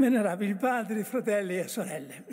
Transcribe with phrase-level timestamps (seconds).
[0.00, 2.24] Venerabili padri, fratelli e sorelle,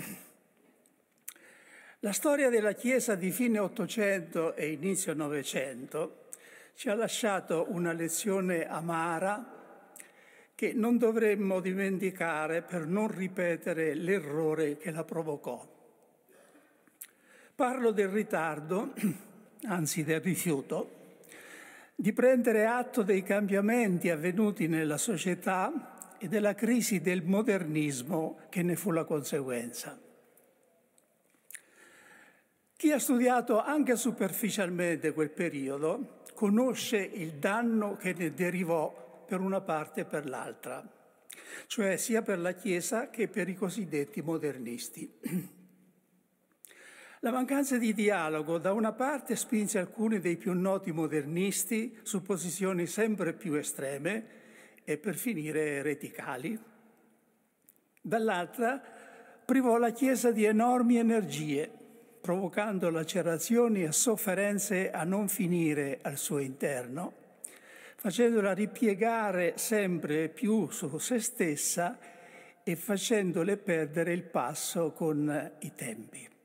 [2.00, 6.29] la storia della Chiesa di fine Ottocento e inizio Novecento
[6.76, 9.83] ci ha lasciato una lezione amara
[10.56, 15.62] che non dovremmo dimenticare per non ripetere l'errore che la provocò.
[17.54, 18.94] Parlo del ritardo,
[19.68, 21.18] anzi del rifiuto,
[21.94, 28.76] di prendere atto dei cambiamenti avvenuti nella società e della crisi del modernismo che ne
[28.76, 30.00] fu la conseguenza.
[32.76, 39.62] Chi ha studiato anche superficialmente quel periodo conosce il danno che ne derivò per una
[39.62, 40.88] parte e per l'altra,
[41.66, 45.12] cioè sia per la Chiesa che per i cosiddetti modernisti.
[47.22, 52.86] La mancanza di dialogo da una parte spinse alcuni dei più noti modernisti su posizioni
[52.86, 54.37] sempre più estreme
[54.90, 56.58] e per finire ereticali.
[58.02, 58.82] Dall'altra
[59.43, 61.70] privò la Chiesa di enormi energie,
[62.21, 67.13] provocando lacerazioni e sofferenze a non finire al suo interno,
[67.97, 71.99] facendola ripiegare sempre più su se stessa
[72.63, 76.36] e facendole perdere il passo con i tempi.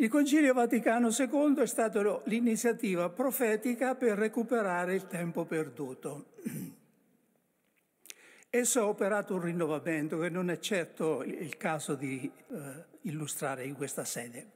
[0.00, 6.34] Il Concilio Vaticano II è stato l'iniziativa profetica per recuperare il tempo perduto.
[8.48, 13.74] Esso ha operato un rinnovamento che non è certo il caso di eh, illustrare in
[13.74, 14.46] questa sede.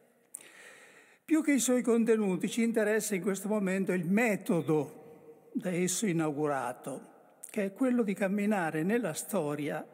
[1.24, 7.40] Più che i suoi contenuti ci interessa in questo momento il metodo da esso inaugurato,
[7.50, 9.84] che è quello di camminare nella storia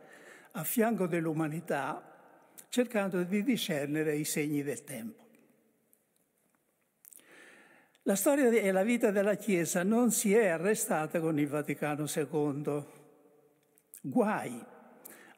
[0.51, 2.03] a fianco dell'umanità,
[2.69, 5.28] cercando di discernere i segni del tempo.
[8.09, 12.83] La storia e la vita della Chiesa non si è arrestata con il Vaticano II.
[14.01, 14.65] Guai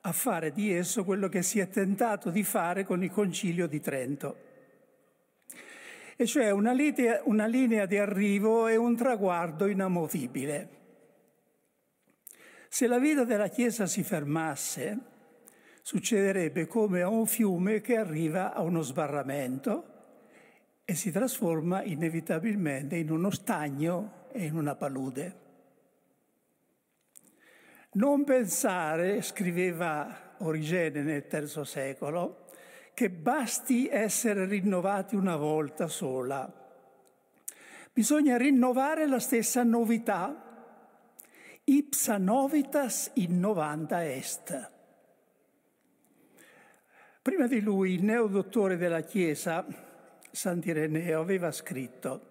[0.03, 3.81] a fare di esso quello che si è tentato di fare con il Concilio di
[3.81, 4.37] Trento,
[6.15, 10.69] e cioè una linea, una linea di arrivo e un traguardo inamovibile.
[12.69, 14.99] Se la vita della Chiesa si fermasse,
[15.83, 19.90] succederebbe come a un fiume che arriva a uno sbarramento
[20.91, 25.35] e si trasforma inevitabilmente in uno stagno e in una palude.
[27.93, 32.47] Non pensare, scriveva Origene nel III secolo,
[32.93, 36.53] che basti essere rinnovati una volta sola.
[37.93, 40.75] Bisogna rinnovare la stessa novità.
[41.63, 44.71] Ipsa novitas innovanda est.
[47.23, 49.89] Prima di lui, il neodottore della Chiesa,
[50.31, 52.29] Sant'Ireneo aveva scritto,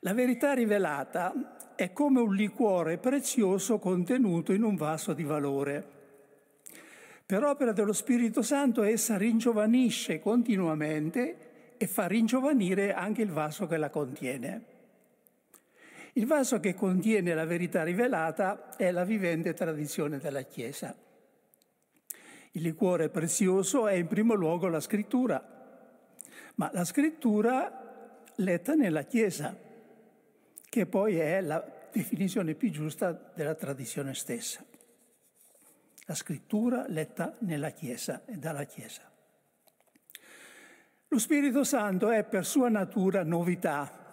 [0.00, 5.96] la verità rivelata è come un liquore prezioso contenuto in un vaso di valore.
[7.26, 13.76] Per opera dello Spirito Santo essa ringiovanisce continuamente e fa ringiovanire anche il vaso che
[13.76, 14.64] la contiene.
[16.12, 20.96] Il vaso che contiene la verità rivelata è la vivente tradizione della Chiesa.
[22.52, 25.57] Il liquore prezioso è in primo luogo la scrittura,
[26.58, 29.56] ma la scrittura letta nella Chiesa,
[30.68, 34.64] che poi è la definizione più giusta della tradizione stessa.
[36.06, 39.02] La scrittura letta nella Chiesa e dalla Chiesa.
[41.08, 44.06] Lo Spirito Santo è per sua natura novità.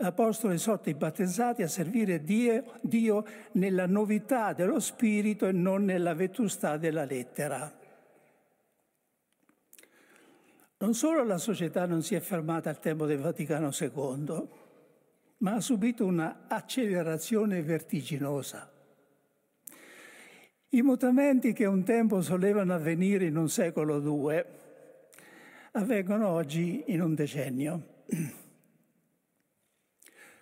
[0.00, 6.14] L'Apostolo esorta i battezzati a servire Dio, Dio nella novità dello Spirito e non nella
[6.14, 7.77] vetustà della lettera.
[10.80, 14.48] Non solo la società non si è fermata al tempo del Vaticano II,
[15.38, 18.70] ma ha subito una accelerazione vertiginosa.
[20.68, 24.46] I mutamenti che un tempo solevano avvenire in un secolo o due
[25.72, 28.04] avvengono oggi in un decennio.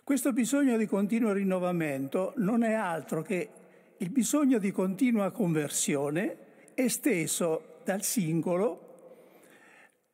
[0.05, 3.49] Questo bisogno di continuo rinnovamento non è altro che
[3.97, 6.37] il bisogno di continua conversione
[6.75, 8.86] esteso dal singolo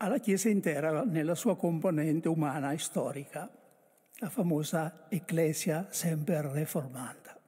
[0.03, 3.49] alla Chiesa intera nella sua componente umana e storica,
[4.17, 7.41] la famosa Ecclesia sempre reformanda.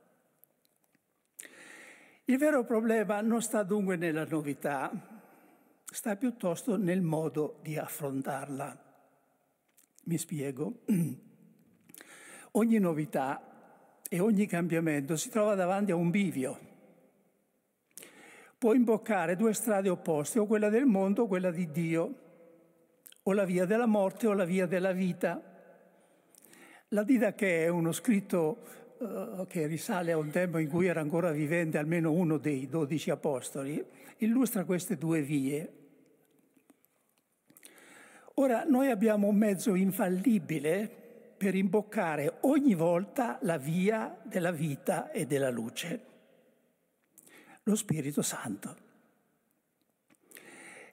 [2.26, 4.88] Il vero problema non sta dunque nella novità,
[5.84, 8.82] sta piuttosto nel modo di affrontarla.
[10.04, 10.82] Mi spiego.
[12.52, 16.58] Ogni novità e ogni cambiamento si trova davanti a un bivio.
[18.56, 22.22] Può imboccare due strade opposte, o quella del mondo o quella di Dio
[23.24, 25.42] o la via della morte o la via della vita.
[26.88, 28.58] La Didache è uno scritto
[29.00, 33.10] eh, che risale a un tempo in cui era ancora vivente almeno uno dei dodici
[33.10, 33.82] apostoli,
[34.18, 35.72] illustra queste due vie.
[38.34, 40.90] Ora, noi abbiamo un mezzo infallibile
[41.36, 46.04] per imboccare ogni volta la via della vita e della luce,
[47.62, 48.83] lo Spirito Santo.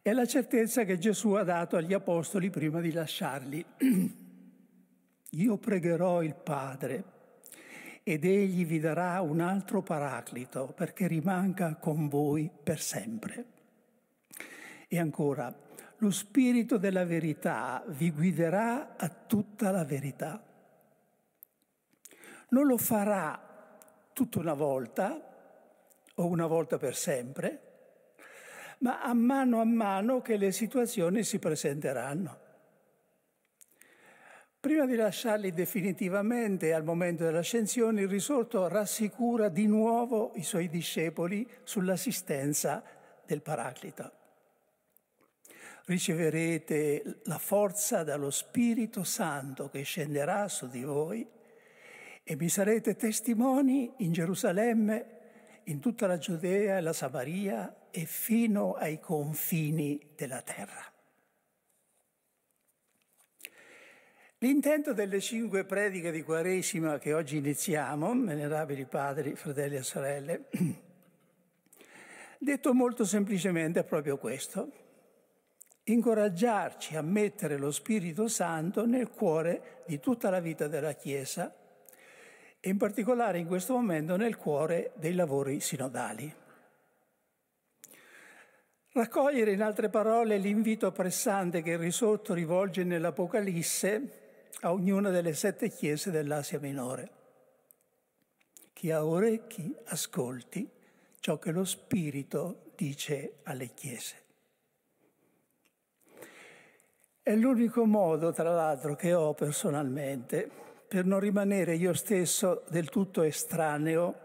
[0.03, 3.63] È la certezza che Gesù ha dato agli apostoli prima di lasciarli.
[5.29, 7.03] Io pregherò il Padre
[8.01, 13.45] ed egli vi darà un altro paraclito perché rimanga con voi per sempre.
[14.87, 15.55] E ancora,
[15.97, 20.43] lo Spirito della verità vi guiderà a tutta la verità.
[22.49, 23.77] Non lo farà
[24.13, 25.29] tutta una volta
[26.15, 27.70] o una volta per sempre,
[28.81, 32.39] ma a mano a mano che le situazioni si presenteranno.
[34.59, 41.47] Prima di lasciarli definitivamente al momento dell'ascensione, il risorto rassicura di nuovo i suoi discepoli
[41.63, 42.83] sull'assistenza
[43.25, 44.11] del Paraclito.
[45.85, 51.27] Riceverete la forza dallo Spirito Santo che scenderà su di voi
[52.23, 55.05] e mi sarete testimoni in Gerusalemme,
[55.65, 60.91] in tutta la Giudea e la Samaria e fino ai confini della terra.
[64.39, 70.45] L'intento delle cinque prediche di Quaresima che oggi iniziamo, venerabili padri, fratelli e sorelle,
[72.39, 74.71] detto molto semplicemente è proprio questo,
[75.83, 81.53] incoraggiarci a mettere lo Spirito Santo nel cuore di tutta la vita della Chiesa
[82.59, 86.40] e in particolare in questo momento nel cuore dei lavori sinodali.
[88.93, 95.69] Raccogliere in altre parole l'invito pressante che il risorto rivolge nell'Apocalisse a ognuna delle sette
[95.69, 97.09] chiese dell'Asia Minore.
[98.73, 100.69] Chi ha orecchi ascolti
[101.21, 104.15] ciò che lo Spirito dice alle chiese.
[107.23, 110.49] È l'unico modo, tra l'altro, che ho personalmente
[110.85, 114.15] per non rimanere io stesso del tutto estraneo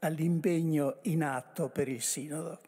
[0.00, 2.58] all'impegno in atto per il Sinodo.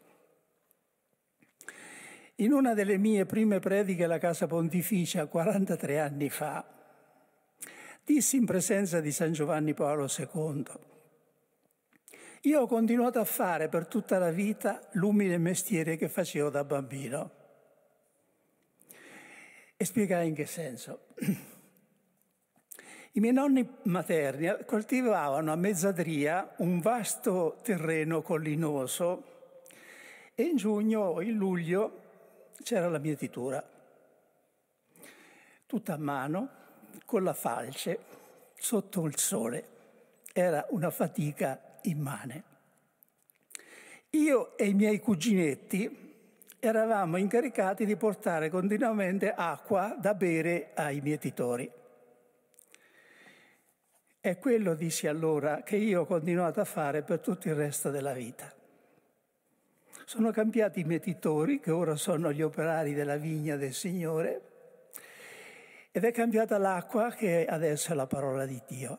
[2.38, 6.64] In una delle mie prime prediche alla Casa Pontificia 43 anni fa,
[8.02, 10.64] dissi in presenza di San Giovanni Paolo II,
[12.40, 17.30] io ho continuato a fare per tutta la vita l'umile mestiere che facevo da bambino.
[19.76, 21.06] E spiegai in che senso.
[23.12, 29.52] I miei nonni materni coltivavano a mezzadria un vasto terreno collinoso
[30.34, 32.02] e in giugno o in luglio
[32.62, 33.62] c'era la mietitura,
[35.66, 36.48] tutta a mano,
[37.04, 37.98] con la falce
[38.56, 39.68] sotto il sole.
[40.32, 42.52] Era una fatica immane.
[44.10, 46.02] Io e i miei cuginetti
[46.60, 51.70] eravamo incaricati di portare continuamente acqua da bere ai mietitori.
[54.20, 58.14] È quello, dissi allora, che io ho continuato a fare per tutto il resto della
[58.14, 58.50] vita.
[60.06, 64.42] Sono cambiati i mietitori, che ora sono gli operari della vigna del Signore,
[65.90, 68.98] ed è cambiata l'acqua che adesso è la parola di Dio.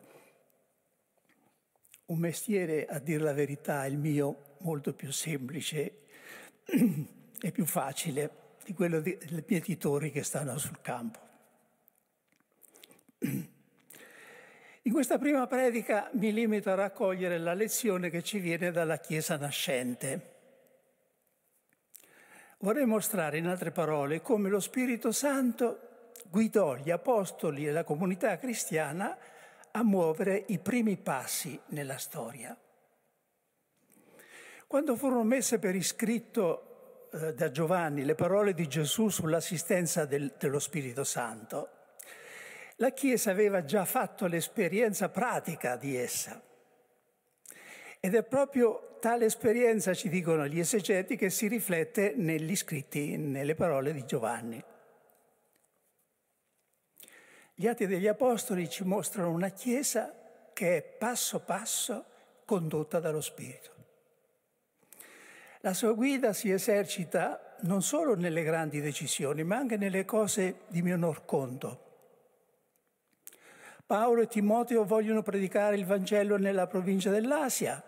[2.05, 5.99] Un mestiere, a dire la verità, il mio molto più semplice
[6.65, 8.31] e più facile
[8.63, 11.19] di quello dei mietitori che stanno sul campo.
[14.81, 19.37] In questa prima predica mi limito a raccogliere la lezione che ci viene dalla Chiesa
[19.37, 20.34] nascente.
[22.65, 28.39] Vorrei mostrare in altre parole come lo Spirito Santo guidò gli apostoli e la comunità
[28.39, 29.15] cristiana
[29.69, 32.57] a muovere i primi passi nella storia.
[34.65, 40.57] Quando furono messe per iscritto eh, da Giovanni le parole di Gesù sull'assistenza del, dello
[40.57, 41.69] Spirito Santo,
[42.77, 46.41] la Chiesa aveva già fatto l'esperienza pratica di essa.
[47.99, 53.53] Ed è proprio tale esperienza, ci dicono gli esegeti, che si riflette negli scritti, nelle
[53.53, 54.59] parole di Giovanni.
[57.53, 60.11] Gli atti degli Apostoli ci mostrano una Chiesa
[60.53, 62.03] che è passo passo
[62.45, 63.69] condotta dallo Spirito.
[65.59, 70.81] La sua guida si esercita non solo nelle grandi decisioni, ma anche nelle cose di
[70.81, 71.83] minor conto.
[73.85, 77.83] Paolo e Timoteo vogliono predicare il Vangelo nella provincia dell'Asia,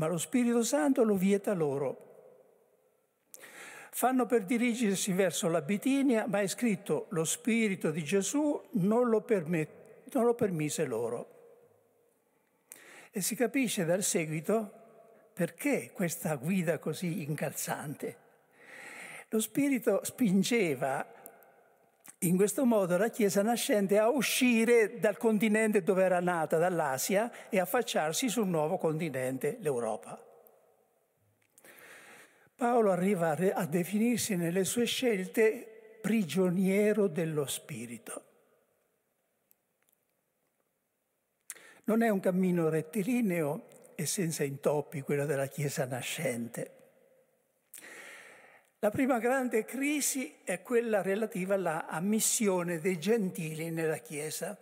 [0.00, 2.08] ma lo Spirito Santo lo vieta loro
[3.90, 9.20] fanno per dirigersi verso la Bitinia, ma è scritto lo Spirito di Gesù non lo,
[9.20, 11.38] permet- non lo permise loro.
[13.10, 14.72] E si capisce dal seguito
[15.34, 18.16] perché questa guida così incalzante.
[19.28, 21.06] Lo Spirito spingeva
[22.22, 27.58] in questo modo la Chiesa nascente a uscire dal continente dove era nata, dall'Asia, e
[27.58, 30.22] affacciarsi sul nuovo continente, l'Europa.
[32.54, 38.24] Paolo arriva a definirsi nelle sue scelte prigioniero dello Spirito.
[41.84, 46.79] Non è un cammino rettilineo e senza intoppi quello della Chiesa nascente.
[48.82, 54.56] La prima grande crisi è quella relativa alla ammissione dei gentili nella Chiesa.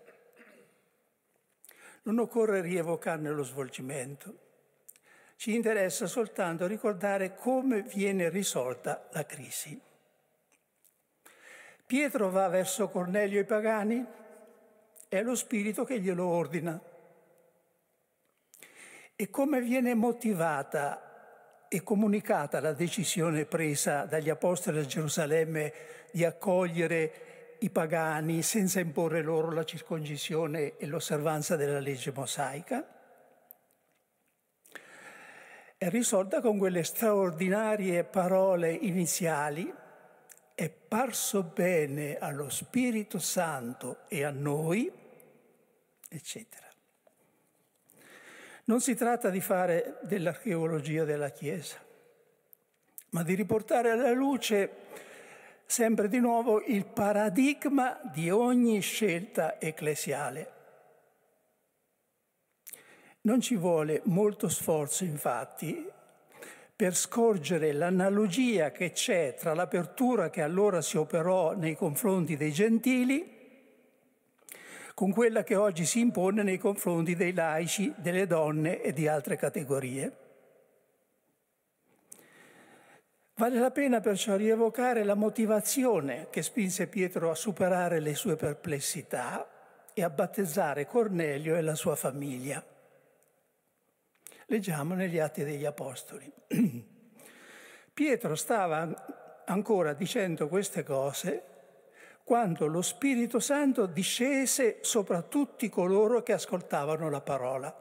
[2.03, 4.39] Non occorre rievocarne lo svolgimento.
[5.37, 9.81] Ci interessa soltanto ricordare come viene risolta la crisi.
[11.87, 14.05] Pietro va verso Cornelio e i pagani,
[15.07, 16.81] è lo Spirito che glielo ordina.
[19.15, 21.08] E come viene motivata
[21.69, 25.73] e comunicata la decisione presa dagli apostoli a Gerusalemme
[26.11, 32.87] di accogliere i pagani senza imporre loro la circoncisione e l'osservanza della legge mosaica?
[35.77, 39.73] È risolta con quelle straordinarie parole iniziali
[40.59, 44.91] è parso bene allo Spirito Santo e a noi,
[46.09, 46.68] eccetera.
[48.69, 51.79] Non si tratta di fare dell'archeologia della Chiesa,
[53.11, 54.71] ma di riportare alla luce
[55.65, 60.53] sempre di nuovo il paradigma di ogni scelta ecclesiale.
[63.23, 65.91] Non ci vuole molto sforzo, infatti,
[66.77, 73.38] per scorgere l'analogia che c'è tra l'apertura che allora si operò nei confronti dei gentili
[74.99, 79.37] con quella che oggi si impone nei confronti dei laici, delle donne e di altre
[79.37, 80.17] categorie.
[83.37, 89.49] Vale la pena perciò rievocare la motivazione che spinse Pietro a superare le sue perplessità
[89.95, 92.61] e a battezzare Cornelio e la sua famiglia.
[94.47, 96.29] Leggiamo negli Atti degli Apostoli.
[97.95, 101.58] Pietro stava ancora dicendo queste cose
[102.29, 107.75] quando lo Spirito Santo discese sopra tutti coloro che ascoltavano la parola.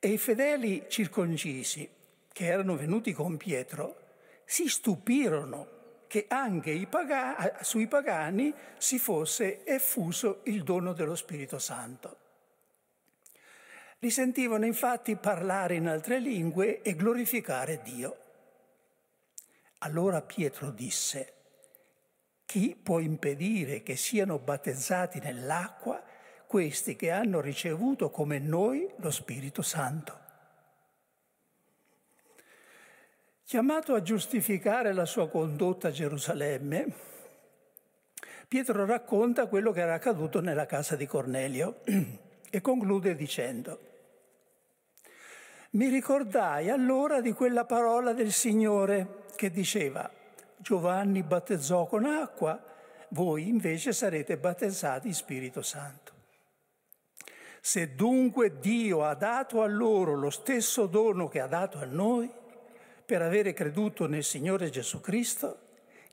[0.00, 1.88] E i fedeli circoncisi,
[2.32, 4.00] che erano venuti con Pietro,
[4.44, 5.68] si stupirono
[6.08, 12.16] che anche pagani, sui pagani si fosse effuso il dono dello Spirito Santo.
[14.00, 18.16] Li sentivano infatti parlare in altre lingue e glorificare Dio.
[19.78, 21.33] Allora Pietro disse,
[22.44, 26.02] chi può impedire che siano battezzati nell'acqua
[26.46, 30.20] questi che hanno ricevuto come noi lo Spirito Santo?
[33.44, 37.12] Chiamato a giustificare la sua condotta a Gerusalemme,
[38.48, 41.80] Pietro racconta quello che era accaduto nella casa di Cornelio
[42.50, 43.80] e conclude dicendo,
[45.70, 50.08] mi ricordai allora di quella parola del Signore che diceva,
[50.64, 52.58] Giovanni battezzò con acqua,
[53.10, 56.12] voi invece sarete battezzati in Spirito Santo.
[57.60, 62.32] Se dunque Dio ha dato a loro lo stesso dono che ha dato a noi,
[63.04, 65.58] per avere creduto nel Signore Gesù Cristo,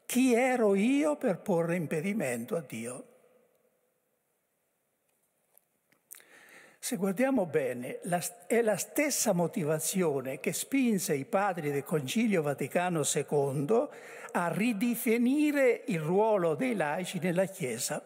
[0.05, 3.05] chi ero io per porre impedimento a Dio?
[6.84, 8.00] Se guardiamo bene,
[8.48, 13.88] è la stessa motivazione che spinse i padri del Concilio Vaticano II
[14.32, 18.04] a ridefinire il ruolo dei laici nella Chiesa,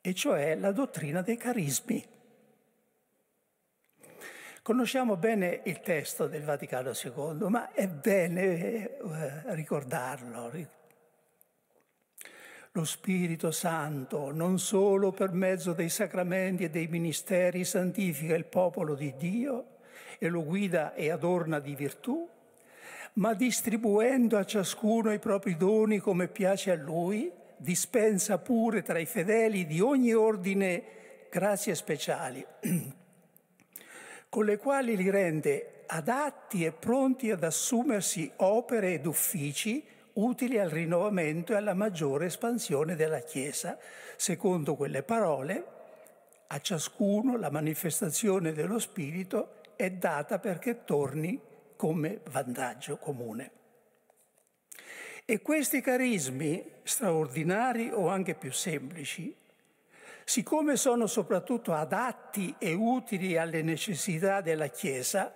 [0.00, 2.04] e cioè la dottrina dei carismi.
[4.62, 10.50] Conosciamo bene il testo del Vaticano II, ma è bene eh, ricordarlo,
[12.76, 18.94] lo Spirito Santo, non solo per mezzo dei sacramenti e dei ministeri, santifica il popolo
[18.94, 19.76] di Dio
[20.18, 22.28] e lo guida e adorna di virtù,
[23.16, 29.06] ma distribuendo a ciascuno i propri doni come piace a lui, dispensa pure tra i
[29.06, 32.44] fedeli di ogni ordine grazie speciali,
[34.28, 40.70] con le quali li rende adatti e pronti ad assumersi opere ed uffici utili al
[40.70, 43.78] rinnovamento e alla maggiore espansione della Chiesa.
[44.16, 45.64] Secondo quelle parole,
[46.48, 51.38] a ciascuno la manifestazione dello Spirito è data perché torni
[51.76, 53.50] come vantaggio comune.
[55.24, 59.34] E questi carismi, straordinari o anche più semplici,
[60.24, 65.34] siccome sono soprattutto adatti e utili alle necessità della Chiesa,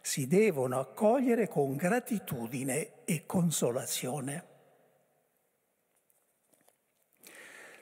[0.00, 4.50] si devono accogliere con gratitudine e consolazione.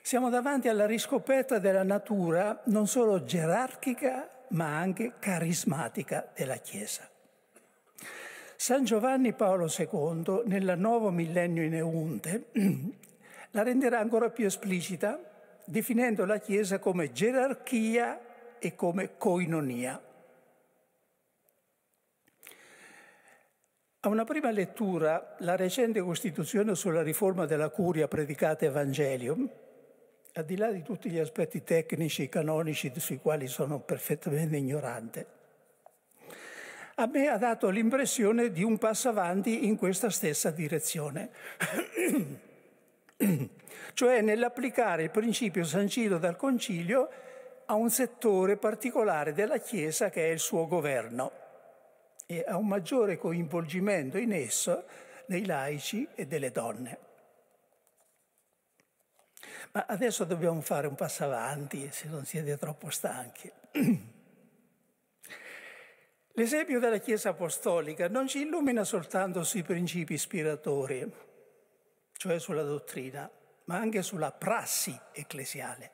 [0.01, 7.10] Siamo davanti alla riscoperta della natura non solo gerarchica, ma anche carismatica della Chiesa.
[8.61, 12.51] San Giovanni Paolo II, nel nuovo millennio in Eunte,
[13.49, 15.19] la renderà ancora più esplicita,
[15.65, 19.99] definendo la Chiesa come gerarchia e come coinonia.
[24.01, 29.49] A una prima lettura, la recente Costituzione sulla riforma della curia predicata Evangelium,
[30.33, 35.40] al di là di tutti gli aspetti tecnici e canonici sui quali sono perfettamente ignorante,
[36.95, 41.29] a me ha dato l'impressione di un passo avanti in questa stessa direzione,
[43.93, 47.09] cioè nell'applicare il principio sancito dal Concilio
[47.65, 51.31] a un settore particolare della Chiesa che è il suo governo
[52.25, 54.85] e a un maggiore coinvolgimento in esso
[55.25, 56.97] dei laici e delle donne.
[59.73, 63.51] Ma adesso dobbiamo fare un passo avanti se non siete troppo stanchi.
[66.41, 71.07] L'esempio della Chiesa Apostolica non ci illumina soltanto sui principi ispiratori,
[72.13, 73.29] cioè sulla dottrina,
[73.65, 75.91] ma anche sulla prassi ecclesiale.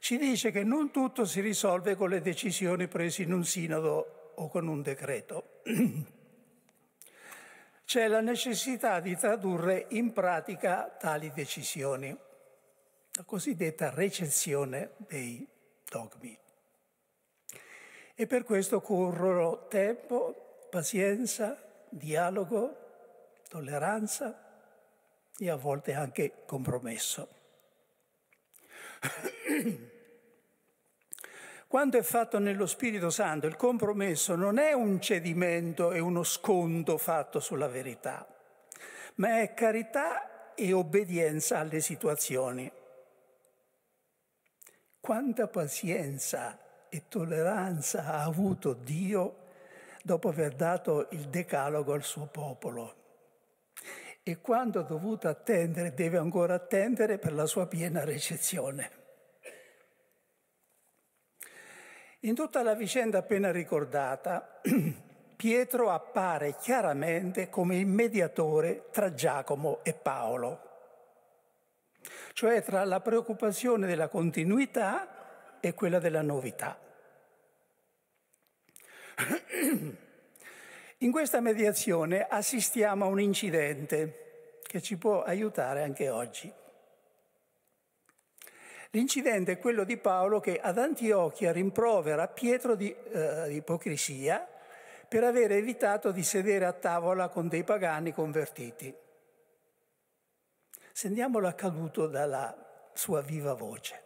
[0.00, 4.48] Ci dice che non tutto si risolve con le decisioni prese in un sinodo o
[4.48, 5.60] con un decreto.
[7.86, 12.08] C'è la necessità di tradurre in pratica tali decisioni,
[13.12, 15.46] la cosiddetta recensione dei
[15.88, 16.36] dogmi.
[18.18, 24.42] E per questo occorrono tempo, pazienza, dialogo, tolleranza
[25.38, 27.28] e a volte anche compromesso.
[31.68, 36.96] Quando è fatto nello Spirito Santo, il compromesso non è un cedimento e uno sconto
[36.96, 38.26] fatto sulla verità,
[39.16, 42.72] ma è carità e obbedienza alle situazioni.
[45.00, 46.58] Quanta pazienza
[46.96, 49.44] e tolleranza ha avuto Dio
[50.02, 52.94] dopo aver dato il decalogo al suo popolo.
[54.22, 58.90] E quando ha dovuto attendere, deve ancora attendere per la sua piena ricezione.
[62.20, 64.60] In tutta la vicenda appena ricordata,
[65.36, 70.60] Pietro appare chiaramente come il mediatore tra Giacomo e Paolo,
[72.32, 76.78] cioè tra la preoccupazione della continuità e quella della novità.
[80.98, 86.52] In questa mediazione assistiamo a un incidente che ci può aiutare anche oggi.
[88.90, 94.46] L'incidente è quello di Paolo che ad Antiochia rimprovera Pietro di eh, ipocrisia
[95.08, 98.94] per aver evitato di sedere a tavola con dei pagani convertiti.
[100.92, 104.02] Sentiamo l'accaduto dalla sua viva voce.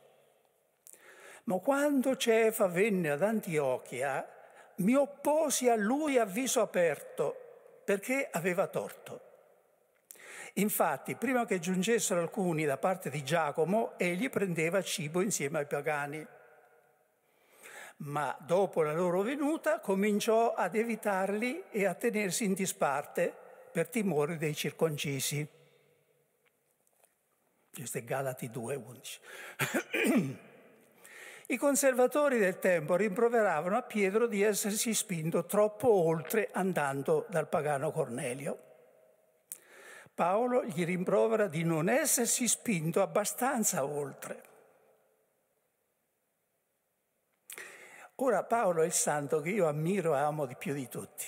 [1.44, 4.39] Ma quando Cefa venne ad Antiochia,
[4.80, 7.36] mi opposi a lui a viso aperto
[7.84, 9.28] perché aveva torto.
[10.54, 16.26] Infatti, prima che giungessero alcuni da parte di Giacomo, egli prendeva cibo insieme ai pagani.
[17.98, 23.32] Ma dopo la loro venuta cominciò ad evitarli e a tenersi in disparte
[23.70, 25.46] per timore dei circoncisi.
[27.72, 30.38] Questo è Galati 2:11.
[31.50, 37.90] I conservatori del tempo rimproveravano a Pietro di essersi spinto troppo oltre andando dal pagano
[37.90, 38.58] Cornelio.
[40.14, 44.42] Paolo gli rimprovera di non essersi spinto abbastanza oltre.
[48.16, 51.26] Ora Paolo è il santo che io ammiro e amo di più di tutti,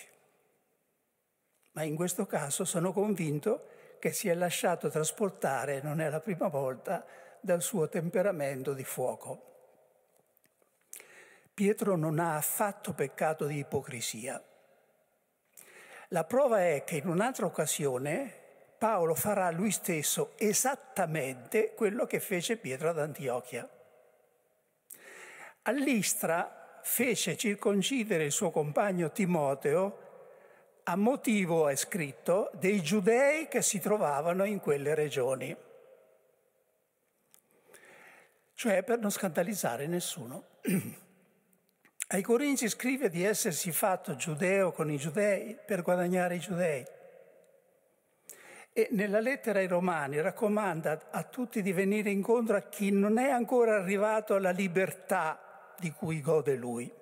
[1.73, 3.67] ma in questo caso sono convinto
[3.99, 7.05] che si è lasciato trasportare, non è la prima volta,
[7.41, 9.51] dal suo temperamento di fuoco.
[11.55, 14.43] Pietro non ha affatto peccato di ipocrisia.
[16.09, 18.41] La prova è che in un'altra occasione
[18.79, 23.69] Paolo farà lui stesso esattamente quello che fece Pietro ad Antiochia.
[25.63, 29.99] All'Istra fece circoncidere il suo compagno Timoteo
[30.85, 35.55] a motivo, è scritto, dei giudei che si trovavano in quelle regioni,
[38.55, 40.45] cioè per non scandalizzare nessuno.
[42.13, 46.85] Ai Corinzi scrive di essersi fatto giudeo con i giudei per guadagnare i giudei.
[48.71, 53.31] E nella lettera ai Romani raccomanda a tutti di venire incontro a chi non è
[53.31, 56.93] ancora arrivato alla libertà di cui gode lui.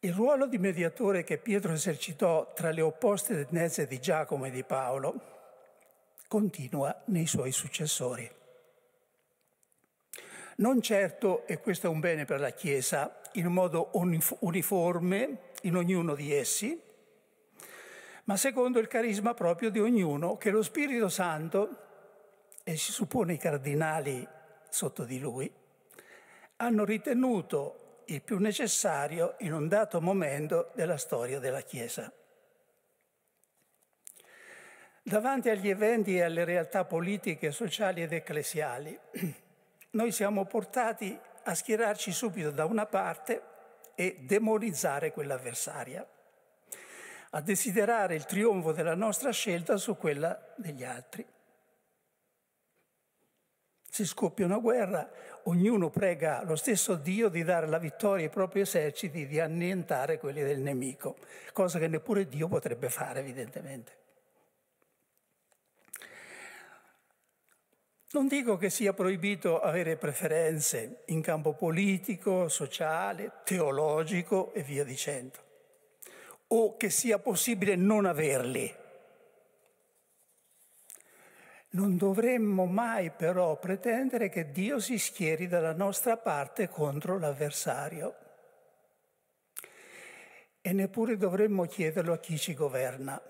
[0.00, 4.64] Il ruolo di mediatore che Pietro esercitò tra le opposte tendenze di Giacomo e di
[4.64, 5.20] Paolo
[6.26, 8.33] continua nei suoi successori.
[10.56, 16.14] Non certo, e questo è un bene per la Chiesa, in modo uniforme in ognuno
[16.14, 16.80] di essi,
[18.24, 21.78] ma secondo il carisma proprio di ognuno che lo Spirito Santo,
[22.62, 24.26] e si suppone i cardinali
[24.68, 25.52] sotto di lui,
[26.56, 32.12] hanno ritenuto il più necessario in un dato momento della storia della Chiesa.
[35.02, 38.98] Davanti agli eventi e alle realtà politiche, sociali ed ecclesiali,
[39.94, 43.42] noi siamo portati a schierarci subito da una parte
[43.94, 46.06] e demonizzare quella avversaria
[47.30, 51.26] a desiderare il trionfo della nostra scelta su quella degli altri.
[53.90, 55.08] Se scoppia una guerra,
[55.44, 60.42] ognuno prega lo stesso Dio di dare la vittoria ai propri eserciti, di annientare quelli
[60.42, 61.16] del nemico,
[61.52, 64.03] cosa che neppure Dio potrebbe fare evidentemente.
[68.14, 75.42] Non dico che sia proibito avere preferenze in campo politico, sociale, teologico e via dicendo
[76.48, 78.72] o che sia possibile non averli.
[81.70, 88.14] Non dovremmo mai però pretendere che Dio si schieri dalla nostra parte contro l'avversario.
[90.60, 93.20] E neppure dovremmo chiederlo a chi ci governa.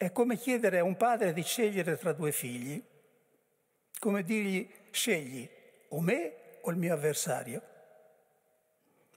[0.00, 2.82] È come chiedere a un padre di scegliere tra due figli,
[3.98, 5.46] come dirgli scegli
[5.88, 6.32] o me
[6.62, 7.62] o il mio avversario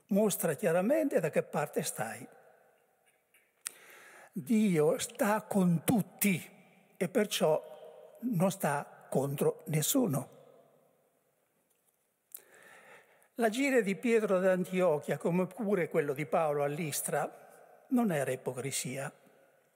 [0.08, 2.28] mostra chiaramente da che parte stai.
[4.30, 6.50] Dio sta con tutti
[6.98, 10.28] e perciò non sta contro nessuno.
[13.36, 19.10] L'agire di Pietro d'Antiochia, come pure quello di Paolo all'Istra, non era ipocrisia,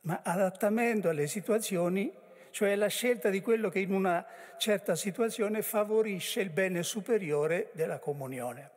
[0.02, 2.12] ma adattamento alle situazioni,
[2.50, 4.24] cioè la scelta di quello che in una
[4.56, 8.70] certa situazione favorisce il bene superiore della comunione.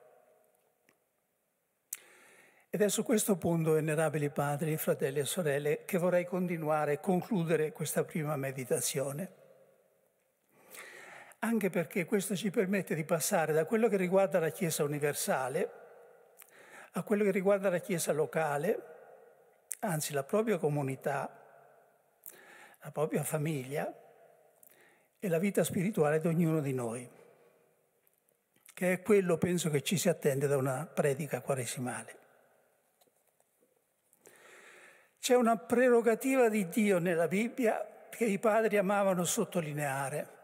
[2.70, 7.74] Ed è su questo punto, venerabili padri, fratelli e sorelle, che vorrei continuare e concludere
[7.74, 9.40] questa prima meditazione.
[11.40, 15.80] Anche perché questo ci permette di passare da quello che riguarda la Chiesa universale
[16.94, 19.01] a quello che riguarda la Chiesa locale,
[19.82, 21.38] anzi la propria comunità,
[22.82, 23.94] la propria famiglia
[25.20, 27.10] e la vita spirituale di ognuno di noi,
[28.74, 32.20] che è quello penso che ci si attende da una predica quaresimale.
[35.20, 40.40] C'è una prerogativa di Dio nella Bibbia che i padri amavano sottolineare,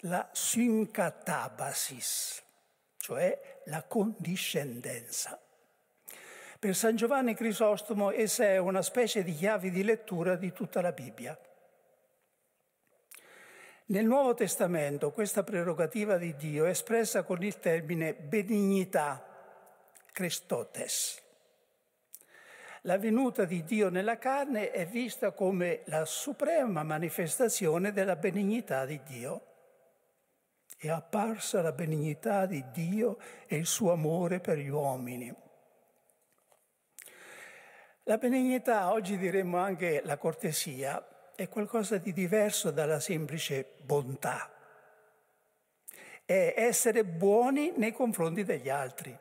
[0.00, 2.42] la syncatabasis,
[2.98, 5.40] cioè la condiscendenza.
[6.58, 10.92] Per San Giovanni Crisostomo essa è una specie di chiave di lettura di tutta la
[10.92, 11.38] Bibbia.
[13.86, 19.24] Nel Nuovo Testamento questa prerogativa di Dio è espressa con il termine benignità,
[20.12, 21.26] Christotes
[22.82, 29.00] la venuta di Dio nella carne è vista come la suprema manifestazione della benignità di
[29.04, 29.42] Dio.
[30.76, 35.34] È apparsa la benignità di Dio e il suo amore per gli uomini.
[38.08, 44.50] La benignità, oggi diremmo anche la cortesia, è qualcosa di diverso dalla semplice bontà.
[46.24, 49.14] È essere buoni nei confronti degli altri.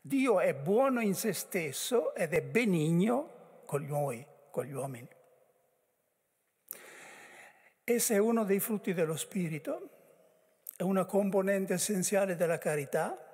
[0.00, 5.08] Dio è buono in se stesso ed è benigno con noi, con gli uomini.
[7.84, 9.90] Essa è uno dei frutti dello Spirito,
[10.74, 13.27] è una componente essenziale della carità,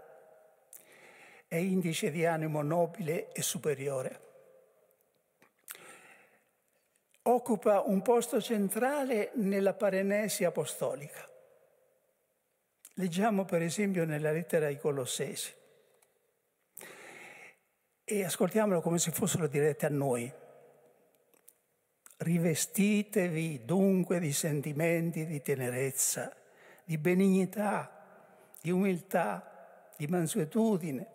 [1.55, 4.21] è indice di animo nobile e superiore.
[7.23, 11.29] Occupa un posto centrale nella parenesi apostolica.
[12.95, 15.53] Leggiamo per esempio nella lettera ai Colossesi
[18.03, 20.33] e ascoltiamolo come se fossero dirette a noi.
[22.17, 26.35] Rivestitevi dunque di sentimenti di tenerezza,
[26.85, 31.14] di benignità, di umiltà, di mansuetudine,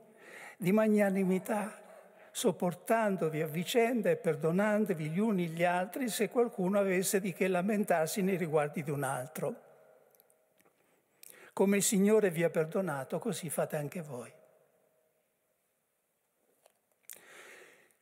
[0.61, 1.71] di magnanimità,
[2.31, 8.21] sopportandovi a vicenda e perdonandovi gli uni gli altri se qualcuno avesse di che lamentarsi
[8.21, 9.55] nei riguardi di un altro.
[11.53, 14.29] Come il Signore vi ha perdonato, così fate anche voi.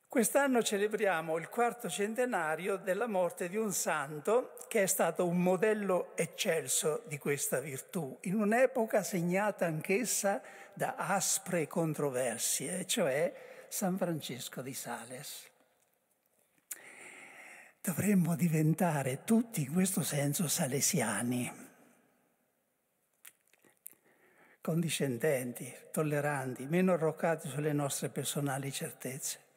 [0.08, 6.16] Quest'anno celebriamo il quarto centenario della morte di un santo che è stato un modello
[6.16, 10.40] eccelso di questa virtù, in un'epoca segnata anch'essa
[10.72, 15.46] da aspre controversie, cioè San Francesco di Sales.
[17.82, 21.66] Dovremmo diventare tutti in questo senso salesiani
[24.60, 29.47] condiscendenti, tolleranti, meno arroccati sulle nostre personali certezze.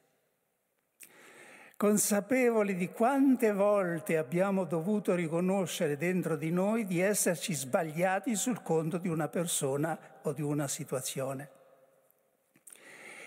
[1.82, 9.00] Consapevoli di quante volte abbiamo dovuto riconoscere dentro di noi di esserci sbagliati sul conto
[9.00, 11.50] di una persona o di una situazione.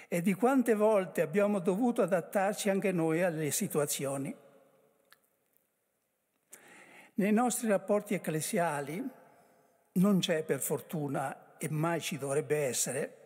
[0.06, 4.32] E di quante volte abbiamo dovuto adattarci anche noi alle situazioni.
[7.14, 9.04] Nei nostri rapporti ecclesiali
[9.94, 13.23] non c'è per fortuna e mai ci dovrebbe essere,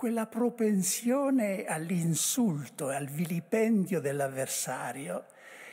[0.00, 5.26] quella propensione all'insulto e al vilipendio dell'avversario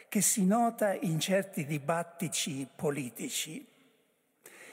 [0.09, 3.65] che si nota in certi dibattiti politici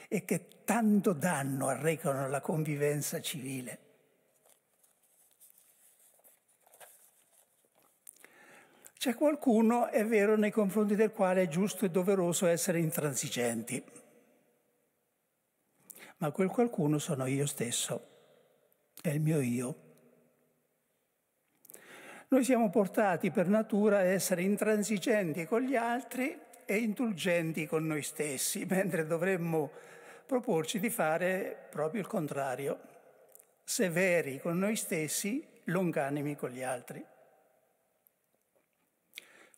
[0.09, 3.79] e che tanto danno arrecano alla convivenza civile.
[8.97, 13.81] C'è qualcuno, è vero, nei confronti del quale è giusto e doveroso essere intransigenti
[16.17, 18.14] ma quel qualcuno sono io stesso,
[19.09, 19.83] è il mio io.
[22.27, 28.01] Noi siamo portati per natura a essere intransigenti con gli altri e indulgenti con noi
[28.01, 29.71] stessi, mentre dovremmo
[30.25, 32.79] proporci di fare proprio il contrario,
[33.63, 37.05] severi con noi stessi, longanimi con gli altri.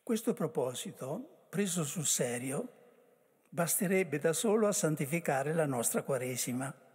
[0.02, 2.68] Questo proposito, preso sul serio,
[3.48, 6.87] basterebbe da solo a santificare la nostra Quaresima.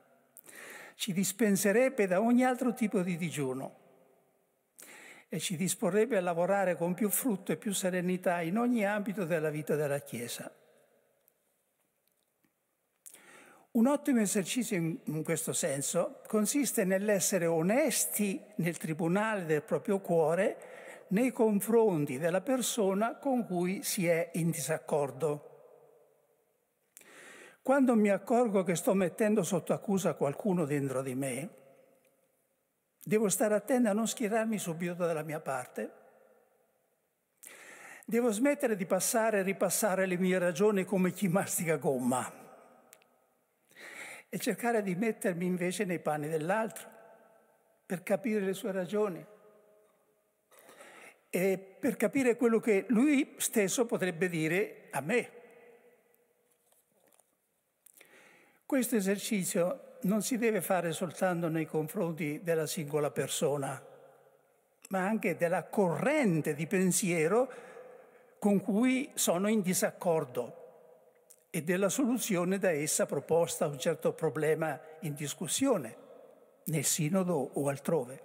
[0.96, 3.82] Ci dispenserebbe da ogni altro tipo di digiuno
[5.34, 9.50] e ci disporrebbe a lavorare con più frutto e più serenità in ogni ambito della
[9.50, 10.52] vita della Chiesa.
[13.72, 21.32] Un ottimo esercizio in, questo senso consiste nell'essere onesti nel tribunale del proprio cuore nei
[21.32, 25.53] confronti della persona con cui si è in disaccordo.
[27.64, 31.50] Quando mi accorgo che sto mettendo sotto accusa qualcuno dentro di me,
[33.02, 35.92] devo stare attento a non schierarmi subito dalla mia parte.
[38.06, 42.30] Devo smettere di passare e ripassare le mie ragioni come chi mastica gomma
[44.28, 46.90] e cercare di mettermi invece nei panni dell'altro
[47.86, 49.26] per capire le sue ragioni
[51.30, 55.43] e per capire quello che lui stesso potrebbe dire a me.
[58.74, 63.80] Questo esercizio non si deve fare soltanto nei confronti della singola persona,
[64.90, 67.52] ma anche della corrente di pensiero
[68.40, 74.82] con cui sono in disaccordo e della soluzione da essa proposta a un certo problema
[75.02, 75.96] in discussione,
[76.64, 78.24] nel sinodo o altrove.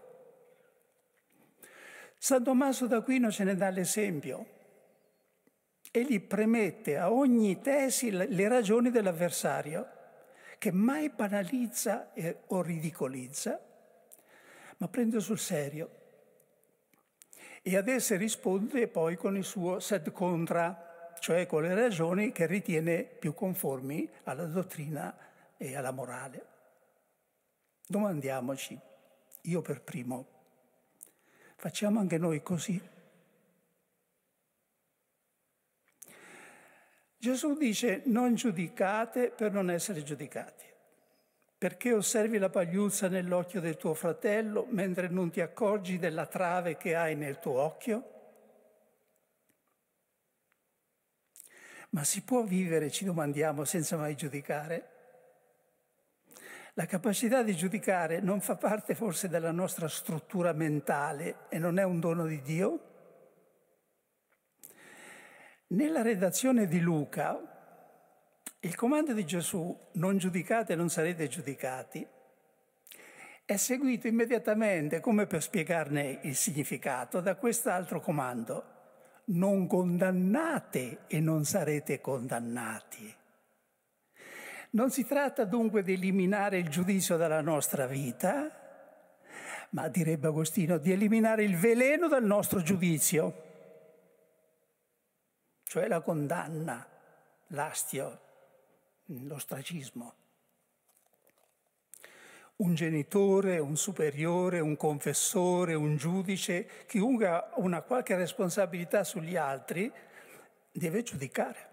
[2.16, 4.46] San Tommaso d'Aquino ce ne dà l'esempio.
[5.90, 9.96] Egli premette a ogni tesi le ragioni dell'avversario
[10.58, 12.12] che mai banalizza
[12.48, 13.60] o ridicolizza,
[14.78, 15.96] ma prende sul serio.
[17.62, 22.46] E ad esse risponde poi con il suo sed contra, cioè con le ragioni che
[22.46, 25.16] ritiene più conformi alla dottrina
[25.56, 26.46] e alla morale.
[27.86, 28.78] Domandiamoci,
[29.42, 30.26] io per primo,
[31.56, 32.80] facciamo anche noi così?
[37.20, 40.64] Gesù dice non giudicate per non essere giudicati.
[41.59, 46.94] Perché osservi la pagliuzza nell'occhio del tuo fratello mentre non ti accorgi della trave che
[46.94, 48.12] hai nel tuo occhio?
[51.90, 54.90] Ma si può vivere, ci domandiamo, senza mai giudicare?
[56.74, 61.83] La capacità di giudicare non fa parte forse della nostra struttura mentale e non è
[61.83, 62.88] un dono di Dio?
[65.70, 67.38] Nella redazione di Luca,
[68.61, 72.07] il comando di Gesù, non giudicate non sarete giudicati,
[73.44, 78.64] è seguito immediatamente, come per spiegarne il significato, da quest'altro comando,
[79.26, 83.14] non condannate e non sarete condannati.
[84.70, 88.50] Non si tratta dunque di eliminare il giudizio dalla nostra vita,
[89.70, 93.47] ma direbbe Agostino, di eliminare il veleno dal nostro giudizio
[95.68, 96.85] cioè la condanna,
[97.48, 98.20] l'astio,
[99.04, 100.14] l'ostracismo.
[102.57, 109.92] un genitore, un superiore, un confessore, un giudice, chiunque ha una qualche responsabilità sugli altri,
[110.72, 111.68] deve giudicare.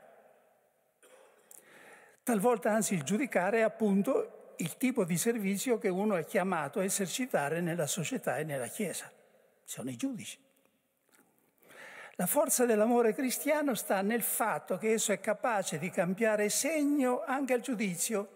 [2.22, 6.84] Talvolta anzi il giudicare è appunto il tipo di servizio che uno è chiamato a
[6.84, 9.12] esercitare nella società e nella Chiesa.
[9.64, 10.45] Sono i giudici.
[12.18, 17.54] La forza dell'amore cristiano sta nel fatto che esso è capace di cambiare segno anche
[17.54, 18.30] al giudizio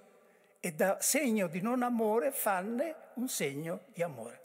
[0.60, 4.40] e da segno di non amore fanne un segno di amore.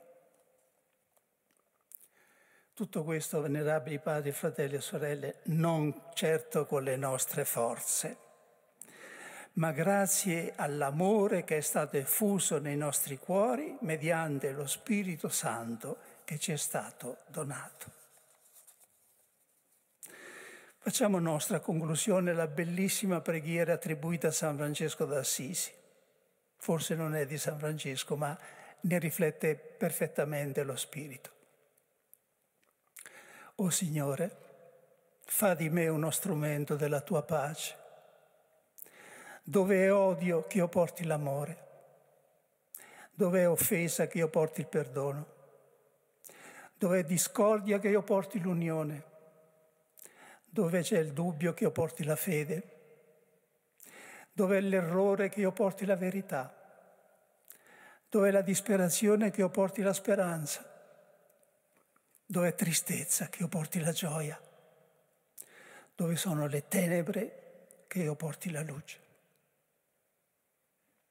[2.74, 8.16] Tutto questo, venerabili padri, fratelli e sorelle, non certo con le nostre forze,
[9.54, 16.38] ma grazie all'amore che è stato effuso nei nostri cuori mediante lo Spirito Santo che
[16.38, 18.03] ci è stato donato.
[20.84, 25.72] Facciamo nostra conclusione la bellissima preghiera attribuita a San Francesco d'Assisi
[26.64, 28.34] forse non è di San Francesco, ma
[28.80, 31.30] ne riflette perfettamente lo spirito.
[33.56, 34.36] O Signore,
[35.26, 37.76] fa di me uno strumento della tua pace.
[39.42, 41.58] Dove è odio che io porti l'amore,
[43.12, 45.26] dove è offesa che io porti il perdono,
[46.78, 49.04] dove è discordia che io porti l'unione,
[50.54, 52.74] dove c'è il dubbio che io porti la fede
[54.32, 56.52] dove è l'errore che io porti la verità,
[58.08, 60.64] dove è la disperazione che io porti la speranza,
[62.24, 64.40] dove è tristezza che io porti la gioia,
[65.94, 68.98] dove sono le tenebre che io porti la luce.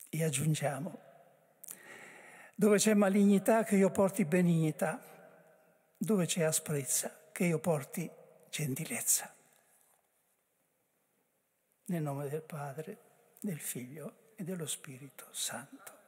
[0.09, 0.99] E aggiungiamo,
[2.55, 5.01] dove c'è malignità che io porti benignità,
[5.95, 8.09] dove c'è asprezza che io porti
[8.53, 9.35] gentilezza.
[11.85, 16.02] Nel nome del Padre del Figlio e dello Spirito Santo.